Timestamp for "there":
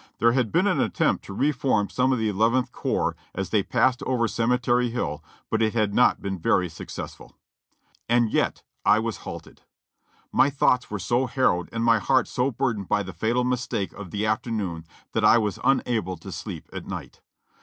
0.17-0.31